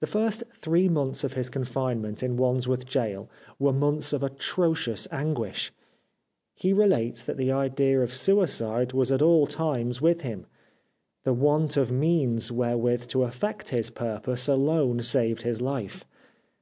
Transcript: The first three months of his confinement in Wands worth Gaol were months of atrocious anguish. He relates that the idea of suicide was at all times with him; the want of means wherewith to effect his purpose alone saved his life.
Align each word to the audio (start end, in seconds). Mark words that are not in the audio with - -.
The 0.00 0.06
first 0.06 0.44
three 0.54 0.88
months 0.88 1.22
of 1.22 1.34
his 1.34 1.50
confinement 1.50 2.22
in 2.22 2.38
Wands 2.38 2.66
worth 2.66 2.90
Gaol 2.90 3.28
were 3.58 3.74
months 3.74 4.14
of 4.14 4.22
atrocious 4.22 5.06
anguish. 5.10 5.70
He 6.54 6.72
relates 6.72 7.26
that 7.26 7.36
the 7.36 7.52
idea 7.52 8.00
of 8.00 8.14
suicide 8.14 8.94
was 8.94 9.12
at 9.12 9.20
all 9.20 9.46
times 9.46 10.00
with 10.00 10.22
him; 10.22 10.46
the 11.24 11.34
want 11.34 11.76
of 11.76 11.92
means 11.92 12.50
wherewith 12.50 13.06
to 13.08 13.24
effect 13.24 13.68
his 13.68 13.90
purpose 13.90 14.48
alone 14.48 15.02
saved 15.02 15.42
his 15.42 15.60
life. 15.60 16.06